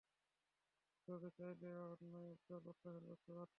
[1.07, 3.49] তবে, চাইলে ওর অন্যায় আবদার প্রত্যাখ্যান করতে পারতেন।